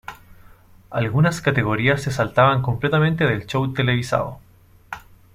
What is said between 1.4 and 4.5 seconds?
categorías se saltaban completamente del show televisado.